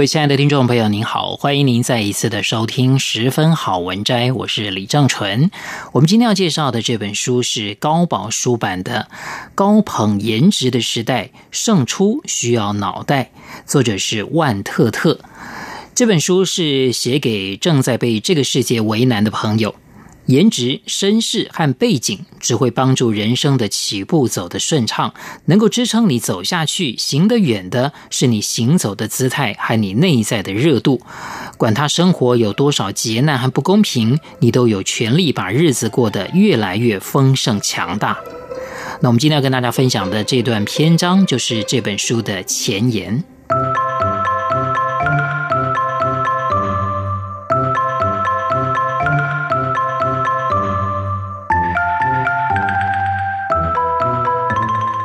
[0.00, 5.50] 各位亲爱的听众朋友，您好，欢迎您再一次的收听《十分好文摘》，我是李正淳。
[5.92, 9.08] 我们今天要介绍的这本书是高宝书版的
[9.54, 13.24] 《高捧颜值的时代，胜出需要脑袋》，
[13.70, 15.20] 作者是万特特。
[15.94, 19.74] 这本书是写给正在被这个世界为难的朋友。
[20.30, 25.12] 颜值、身世和背景只会帮助人生的起步走得顺畅，
[25.46, 31.00] 能够支撑你走下去、行得远的是你行走的姿态和你内在的热度。
[31.58, 38.16] 管他生活有多少劫难和不公平，你都有权利把日子过得越来越丰盛强大。
[39.00, 43.24] 那我们今天要跟大家分享的这段篇章，就是这本书的前言。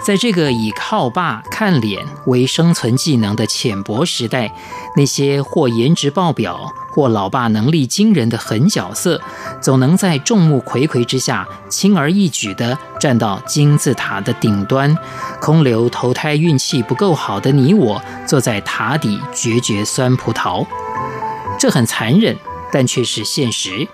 [0.05, 4.53] 在这个以靠爸看脸为生存技能的浅薄时代，
[4.95, 9.19] 那些或颜值爆表、或老爸能力惊人的狠角色，
[9.59, 14.95] 总能在众目睽睽之下轻而易举地站到金字塔的顶端，
[15.41, 20.63] 空留投胎运气不够好的你我坐在塔底嚼嚼酸葡萄。
[21.57, 22.37] 这很残忍，
[22.71, 23.87] 但却是现实。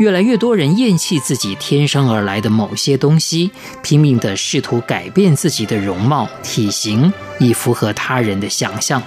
[0.00, 3.50] 越来越多人厌弃自己天生而来的某些东西，
[3.82, 9.02] 拼命地试图改变自己的容貌、体型，以符合他人的想象。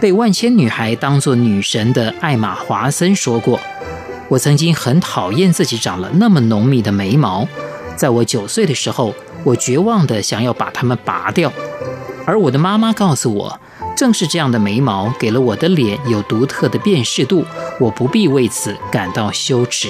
[0.00, 3.58] 被万千女孩当作女神的艾玛·华森说过
[4.30, 7.48] ：“我曾经很讨厌自己长了那么浓密的眉毛，
[7.96, 9.12] 在我九岁的时候，
[9.42, 11.52] 我绝望地想要把它们拔掉。
[12.24, 13.60] 而我的妈妈告诉我。”
[13.96, 17.44] 正是这样的眉毛，给了我的脸有独特的辨识度，
[17.78, 19.88] 我不必为此感到羞耻。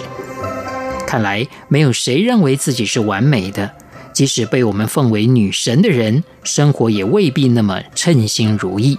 [1.07, 3.71] 看来，没有谁认为自己是完美的，
[4.13, 8.99] 即使被我们奉为女神的人，生活也未必那么称心如意。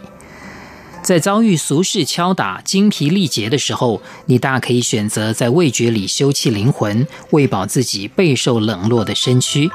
[1.02, 9.70] 在遭遇俗世敲打、精疲力竭的时候，你大可以选择在味觉里休憩灵魂，喂饱自己备受冷落的身躯。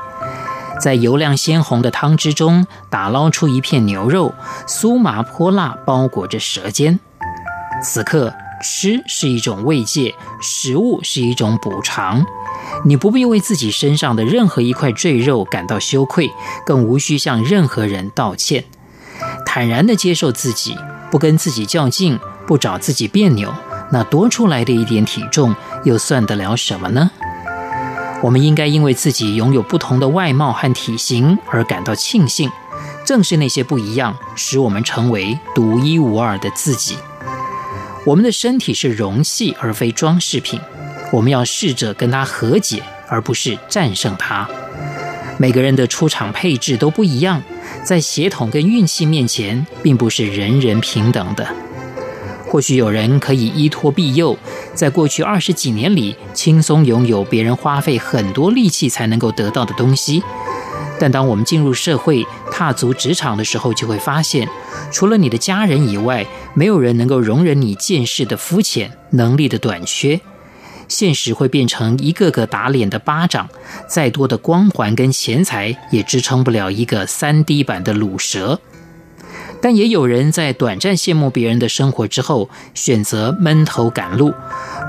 [0.80, 4.34] 在油亮鲜红的汤汁中打捞出一片牛肉，
[4.66, 6.98] 酥麻泼辣，包裹着舌尖。
[7.82, 8.32] 此刻
[8.62, 12.24] 吃是一种慰藉，食物是一种补偿。
[12.84, 16.30] 你不必为自己身上的任何一块赘肉感到羞愧，
[16.64, 18.64] 更无需向任何人道歉。
[19.44, 20.76] 坦然地接受自己，
[21.10, 23.52] 不跟自己较劲，不找自己别扭，
[23.90, 25.54] 那多出来的一点体重
[25.84, 27.10] 又算得了什么呢？
[28.22, 32.50] 我们应该因为自己拥有不同的外貌和体型而感到庆幸，
[33.04, 36.96] 正是那些不一样，使我们成为独一无二的自己。
[38.04, 40.58] 我们的身体是容器，而非装饰品。
[41.12, 44.48] 我们要试着跟它和解，而不是战胜它。
[45.38, 47.42] 每个人的出场配置都不一样，
[47.84, 51.46] 在血统跟运气面前，并不是人人平等的。
[52.56, 54.34] 或许有人可以依托庇佑，
[54.72, 60.22] 在过去二十几年里轻松拥有别人花费很多力气才能够得到的东西，
[60.98, 64.48] 但当我们进入社会、踏足职场的时候，就会发现，
[64.90, 70.18] 除了你的家人以外，没有人能够容忍你见识的肤浅、能力的短缺。
[70.88, 73.50] 现实会变成一个个打脸的巴掌，
[73.86, 78.58] 再多的光环跟钱财也支撑不了一个三 D 版的鲁蛇。
[79.62, 84.32] 但也有人在短暂羡慕别人的生活之后，选择闷头赶路，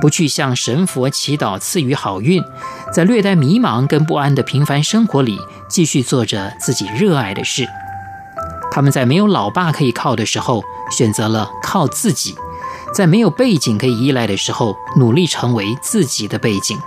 [0.02, 2.44] 不去向神佛祈祷赐予好运，
[2.92, 7.68] 在略带迷茫跟不安的平凡生活里，继续做着自己热爱的事。
[8.70, 12.34] 他们在没有老爸可以靠的时候，选择了靠自己；
[12.94, 16.78] 在没有背景可以依赖的时候，努力成为自己的背景。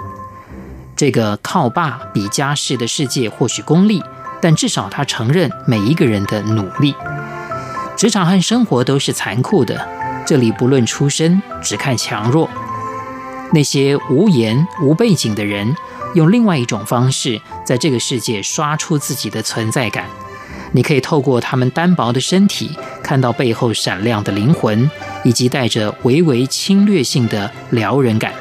[0.94, 4.02] 这个靠爸比家世的世界或许功利，
[4.40, 6.94] 但至少他承认每一个人的努力。
[8.00, 9.86] 职场和生活都是残酷的，
[10.26, 12.48] 这里不论出身，只看强弱。
[13.52, 15.76] 那些无颜无背景的人，
[16.14, 20.06] 用另外一种方式，在这个世界刷出自己的存在感。
[20.72, 22.70] 你可以透过他们单薄的身体，
[23.02, 24.90] 看到背后闪亮的灵魂，
[25.22, 28.32] 以及带着微微侵略性的撩人感。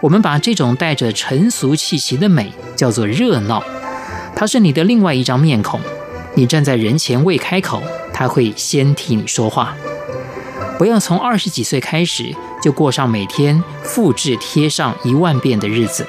[0.00, 3.62] 我们把这种带着尘俗气息的美叫做热闹，
[4.34, 5.80] 它是你的另外一张面孔。
[6.38, 7.82] 你站在人前未开口，
[8.14, 9.74] 他会先替你说话。
[10.78, 12.32] 不要从二十几岁开始
[12.62, 16.06] 就过上每天复制贴上一万遍的日子。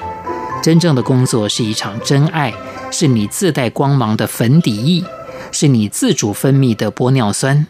[0.62, 2.54] 真正的工作是一场真爱，
[2.92, 5.04] 是你自带光芒的粉底液，
[5.50, 7.66] 是你自主分泌的玻尿酸。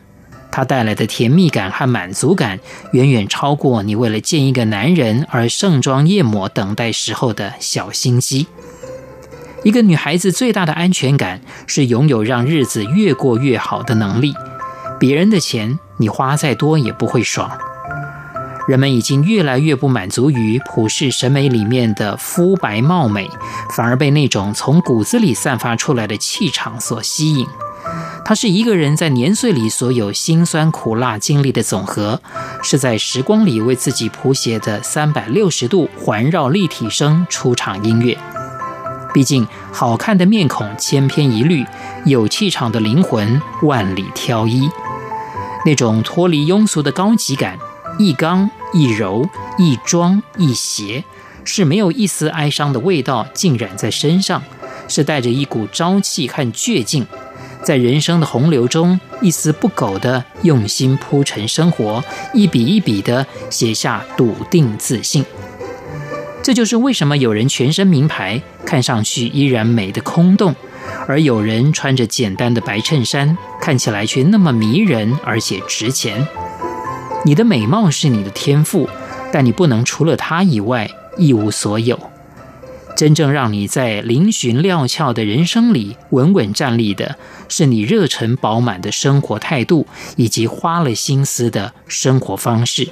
[0.50, 2.60] 它带来的甜蜜感和满足感，
[2.92, 8.48] 远远超过你为了见一个男人而盛装艳抹等待时候的小心机。
[9.62, 14.34] 一个女孩子最大的安全感是拥有让日子越过越好的能力。
[14.98, 17.50] 别人的钱你花再多也不会爽。
[18.68, 23.28] 人们已经越来越不满足于普世审美里面的肤白貌美，
[23.74, 27.46] 反而被那种从骨子里散发出来的气场所吸引。
[28.24, 32.20] 它是一个人在年岁里所有辛酸苦辣经历的总和，
[32.62, 38.16] 是在时光里为自己谱写的三百六十度环绕立体声出场音乐。
[39.12, 41.64] 毕竟，好看的面孔千篇一律，
[42.04, 44.68] 有气场的灵魂万里挑一。
[45.66, 47.58] 那种脱离庸俗的高级感，
[47.98, 49.28] 一刚一柔，
[49.58, 51.04] 一庄一谐，
[51.44, 54.42] 是没有一丝哀伤的味道浸染在身上，
[54.88, 57.06] 是带着一股朝气和倔劲，
[57.62, 62.02] 在人生的洪流中一丝不苟地用心铺陈生活，
[62.32, 65.24] 一笔一笔地写下笃定自信。
[66.42, 70.54] 这就是为什么有人全身名牌，看上去依然美得空洞，
[71.06, 76.26] 而有人穿着简单的白衬衫，看起来却那么迷人而且值钱。
[77.24, 78.88] 你的美貌是你的天赋，
[79.30, 81.98] 但你不能除了它以外一无所有。
[82.96, 87.16] 真正让你在嶙峋料峭的人生里稳稳站立的，
[87.48, 89.86] 是你热忱饱满的生活态度，
[90.16, 92.88] 以及花了心思的生活方式。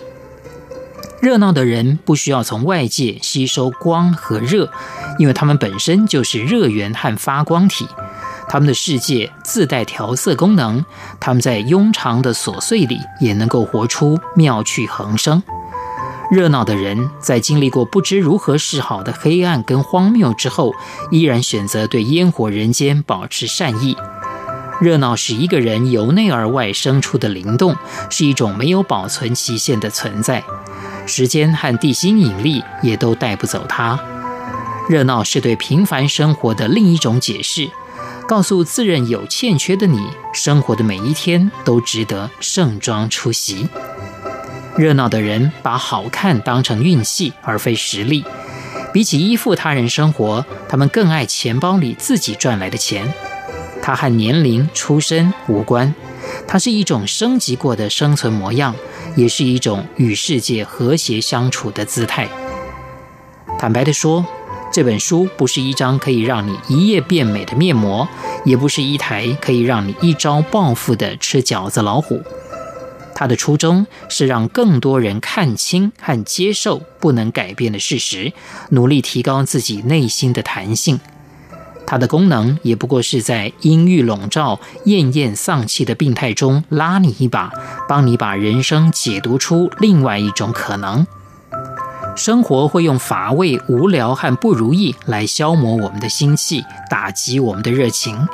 [1.21, 4.71] 热闹的人不需要从外界吸收光和热，
[5.19, 7.87] 因为他们本身就是热源和发光体。
[8.49, 10.85] 他们的世界自带调色功能，
[11.21, 15.43] 他们在庸常的琐碎里也能够活出妙趣横生。
[16.31, 20.73] 热闹的人在经历过不知如何是好的黑暗跟荒谬之后，
[21.11, 23.97] 依然选择对烟火人间保持善意。
[24.81, 27.75] 热闹是一个人由内而外生出的灵动，
[28.09, 30.45] 是一种没有保存期限的存在。
[31.09, 33.99] 时间和地心引力也都带不走它。
[34.89, 37.69] 热闹是对平凡生活的另一种解释，
[38.29, 39.99] 告诉自认有欠缺的你，
[40.33, 43.69] 生活的每一天都值得盛装出席。
[44.77, 48.25] 热闹的人把好看当成运气而非实力，
[48.93, 53.13] 比起依附他人生活，他们更爱钱包里自己赚来的钱。
[53.83, 55.95] 它和年龄、出身无关，
[56.49, 58.75] 它是一种升级过的生存模样。
[59.17, 62.29] 也是一种与世界和谐相处的姿态。
[63.59, 64.25] 坦白地说，
[64.73, 68.07] 这本书不是一张可以让你一夜变美的面膜，
[68.45, 72.23] 也不是一台可以让你一朝暴富的吃饺子老虎。
[73.13, 78.33] 它的初衷是让更多人看清和接受不能改变的事实，
[78.71, 81.01] 努力提高自己内心的弹性。
[81.91, 87.51] 它的功能也不过是在阴郁笼罩、厌厌丧气的病态中拉你一把，
[87.89, 91.07] 帮你把人生解读出另外一种可能。
[92.15, 98.29] 生活会用乏味、无聊和不如意来消磨我们的心气，打击我们的热情。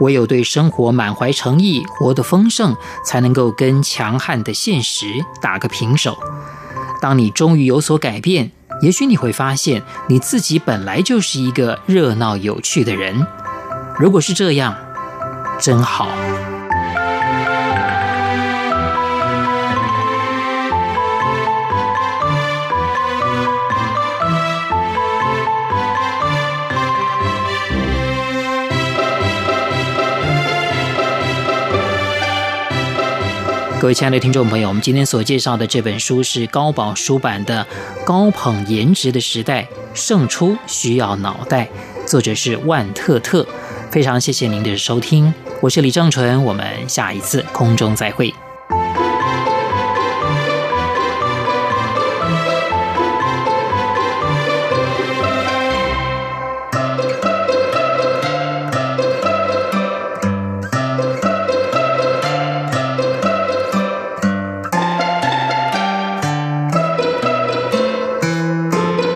[0.00, 5.06] 唯有对生活满怀诚意，活得丰盛，才能够跟强悍的现实
[5.40, 6.18] 打个平手。
[7.00, 13.26] 当你终于有所改变，也许你会发现，你自己本来就是一个热闹有趣的人。
[13.98, 14.76] 如果是这样，
[15.58, 16.08] 真好。
[33.86, 37.64] 各位亲爱的听众朋友，我们今天所介绍的这本书是高宝书版的
[38.04, 39.62] 《高捧颜值的时代》，
[39.94, 41.68] 胜出需要脑袋，
[42.04, 43.46] 作者是万特特。
[43.92, 48.34] 非常谢谢您的收听，我是李正淳，我们下一次空中再会。